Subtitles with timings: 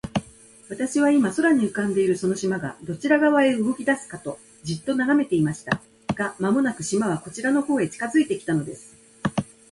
[0.67, 5.79] 私は、今、空に浮んでいるその島が、どちら側へ動きだすかと、じっと眺めていました。
[6.15, 8.95] が、間もなく、島はこちらの方へ近づいて来たのです。